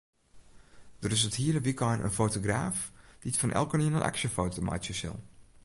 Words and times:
Der 1.03 1.11
is 1.15 1.25
it 1.27 1.37
hiele 1.41 1.61
wykein 1.67 2.03
in 2.05 2.15
fotograaf 2.19 2.77
dy't 3.21 3.39
fan 3.41 3.55
elkenien 3.61 3.97
in 3.97 4.07
aksjefoto 4.09 4.59
meitsje 4.67 4.93
sil. 5.01 5.17